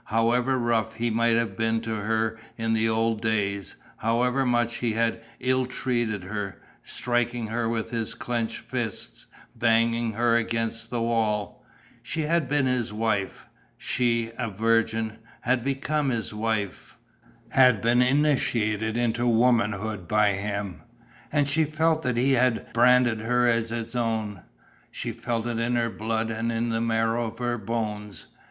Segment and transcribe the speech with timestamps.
[0.05, 4.93] However rough he might have been to her in the old days, however much he
[4.93, 11.63] had ill treated her, striking her with his clenched fist, banging her against the wall...
[12.01, 13.45] she had been his wife.
[13.77, 16.97] She, a virgin, had become his wife,
[17.49, 20.81] had been initiated into womanhood by him.
[21.31, 24.41] And she felt that he had branded her as his own,
[24.89, 28.25] she felt it in her blood and in the marrow of her bones.